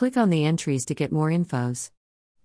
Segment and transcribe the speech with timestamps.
[0.00, 1.90] Click on the entries to get more infos.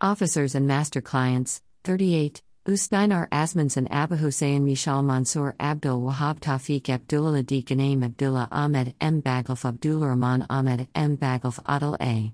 [0.02, 2.42] Officers and master clients 38.
[2.68, 9.22] Ustainar Asmanson Abu Hussein Mishal Mansour Abdul Wahab Tawfiq Abdullah Dikanaim Abdullah Ahmed M.
[9.22, 11.16] Bagalf Abdullah Rahman Ahmed M.
[11.16, 12.34] Bagalf Adil A.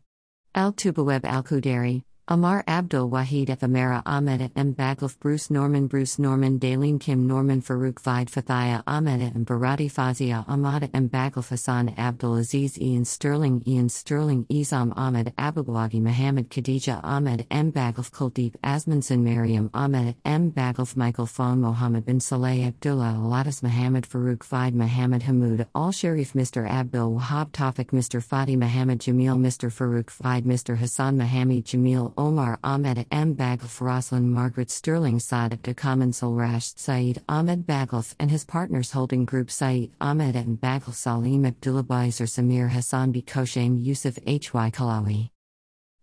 [0.55, 3.57] Al Tubaweb Al Kudari, Amar Abdul Wahid.
[3.63, 4.73] Amara Ahmed M.
[4.75, 9.43] Baglif Bruce Norman Bruce Norman Daleen Kim Norman Farouk Vide Fathaya Ahmed M.
[9.43, 11.09] Barati Fazia Ahmad M.
[11.09, 17.71] Baglif Hassan Abdul Aziz Ian Sterling Ian Sterling Izam Ahmed Abubwagi Muhammad Khadija Ahmed M.
[17.71, 20.51] Baglif Kuldeep Asmanson Mariam Ahmed M.
[20.51, 26.33] Baglif Michael Fong Mohammed bin Saleh Abdullah Alatas Muhammad Farouk Vide Muhammad Hamoud Al Sharif
[26.33, 26.69] Mr.
[26.69, 28.23] Abdul Wahab Tawfiq Mr.
[28.23, 29.71] Fadi Muhammad Jamil Mr.
[29.71, 30.77] Farouk Vide Mr.
[30.77, 33.33] Hassan Muhammad Jamil Omar Ahmed M.
[33.35, 39.49] Baglf Roslin Margaret Sterling Saad Dakaman Rashid Saeed Ahmed Baglf and his partners holding group
[39.49, 40.55] Saeed Ahmed M.
[40.55, 43.23] Baglf Salim Abdullah Bizer Samir Hassan B.
[43.23, 44.53] Koshaim Yusuf H.
[44.53, 44.69] Y.
[44.69, 45.31] Kalawi.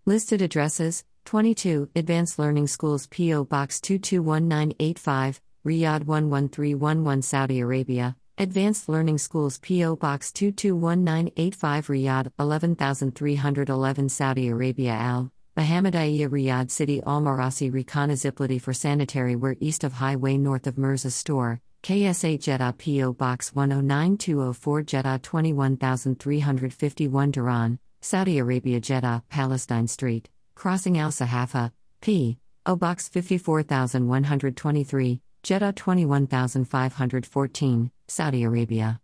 [0.06, 3.44] Listed addresses 22 Advanced Learning Schools P.O.
[3.44, 8.16] Box 221985, Riyadh 11311 Saudi Arabia.
[8.36, 9.94] Advanced Learning Schools P.O.
[9.94, 18.72] Box 221985 Riyadh 11311 Saudi Arabia Al Mohammadiyya Riyadh City Al Marasi Rikana Ziplati for
[18.72, 25.18] sanitary ware east of highway north of Mirza store, KSA Jeddah PO Box 109204 Jeddah
[25.18, 32.38] 21351 Dhahran, Saudi Arabia Jeddah Palestine Street, Crossing Al Sahafa, P.
[32.64, 39.00] O Box 54123, Jeddah 21514, Saudi Arabia.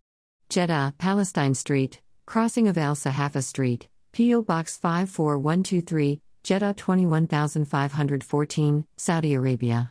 [0.50, 9.90] Jeddah Palestine Street, Crossing of Al Sahafa Street, PO Box 54123, Jeddah 21514, Saudi Arabia.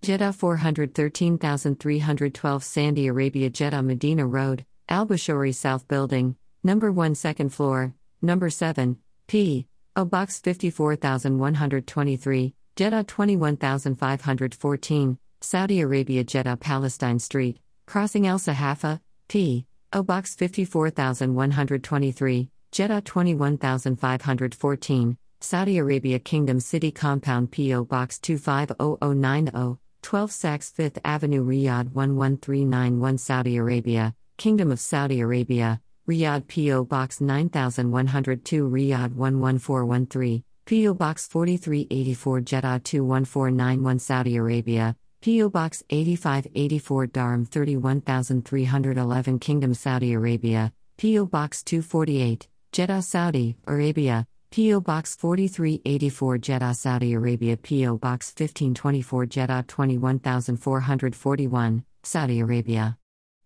[0.00, 7.94] Jeddah 413312 Saudi Arabia Jeddah Medina Road, Al Bashori South Building, number 1 second floor,
[8.22, 9.66] number 7, P.
[9.96, 19.66] O Box 54123, Jeddah 21514, Saudi Arabia Jeddah Palestine Street, Crossing Al Sahafa, P.
[19.92, 30.72] O Box 54123, Jeddah 21514, Saudi Arabia Kingdom City Compound PO Box 250090, 12 Saks
[30.72, 39.14] 5th Avenue Riyadh 11391 Saudi Arabia, Kingdom of Saudi Arabia, Riyadh PO Box 9102 Riyadh
[39.14, 50.14] 11413, PO Box 4384 Jeddah 21491 Saudi Arabia, PO Box 8584 Durham 31311 Kingdom Saudi
[50.14, 54.80] Arabia, PO Box 248, Jeddah Saudi Arabia, P.O.
[54.80, 57.98] Box 4384 Jeddah, Saudi Arabia, P.O.
[57.98, 62.96] Box 1524 Jeddah 21441, Saudi Arabia.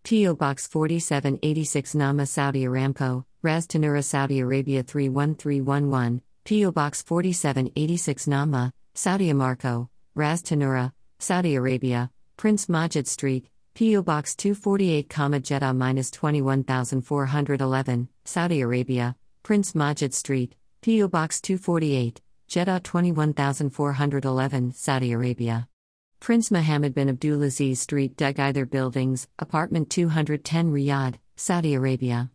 [0.05, 0.37] P.O.
[0.37, 6.71] Box 4786 Nama, Saudi Aramco, Ras Tanura, Saudi Arabia 31311, P.O.
[6.71, 14.03] Box 4786 Nama, Saudi Amarco, Ras Tanura, Saudi Arabia, Prince Majid Street, P.O.
[14.03, 21.07] Box 248, Jeddah minus 21411, Saudi Arabia, Prince Majid Street, P.O.
[21.07, 25.69] Box 248, Jeddah 21411, Saudi Arabia.
[26.19, 32.31] Prince Mohammed bin Abdulaziz Street, Dug Either Buildings, Apartment 210 Riyadh, Saudi Arabia.